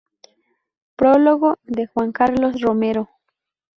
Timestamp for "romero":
2.59-3.07